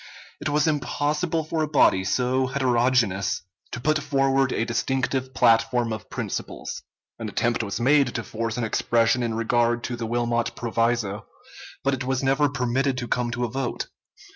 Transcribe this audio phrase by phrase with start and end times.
[0.39, 6.09] It was impossible for a body so heterogeneous to put forward a distinctive platform of
[6.09, 6.81] principles.
[7.19, 11.27] An attempt was made to force an expression in regard to the Wilmot proviso,
[11.83, 13.89] but it was never permitted to come to a vote.